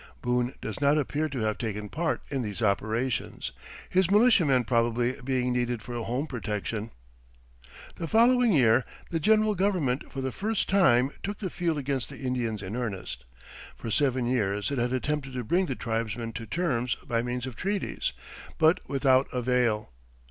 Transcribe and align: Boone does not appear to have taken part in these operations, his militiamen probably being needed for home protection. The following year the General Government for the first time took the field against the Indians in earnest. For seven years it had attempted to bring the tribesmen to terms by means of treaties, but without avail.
Boone 0.23 0.55
does 0.61 0.81
not 0.81 0.97
appear 0.97 1.29
to 1.29 1.41
have 1.41 1.59
taken 1.59 1.87
part 1.87 2.23
in 2.31 2.41
these 2.41 2.63
operations, 2.63 3.51
his 3.87 4.09
militiamen 4.09 4.63
probably 4.63 5.21
being 5.23 5.53
needed 5.53 5.79
for 5.83 5.93
home 6.03 6.25
protection. 6.25 6.89
The 7.97 8.07
following 8.07 8.51
year 8.51 8.83
the 9.11 9.19
General 9.19 9.53
Government 9.53 10.11
for 10.11 10.21
the 10.21 10.31
first 10.31 10.67
time 10.67 11.11
took 11.21 11.37
the 11.37 11.51
field 11.51 11.77
against 11.77 12.09
the 12.09 12.17
Indians 12.17 12.63
in 12.63 12.75
earnest. 12.75 13.25
For 13.75 13.91
seven 13.91 14.25
years 14.25 14.71
it 14.71 14.79
had 14.79 14.91
attempted 14.91 15.33
to 15.33 15.43
bring 15.43 15.67
the 15.67 15.75
tribesmen 15.75 16.33
to 16.33 16.47
terms 16.47 16.95
by 17.05 17.21
means 17.21 17.45
of 17.45 17.55
treaties, 17.55 18.11
but 18.57 18.79
without 18.89 19.27
avail. 19.31 19.91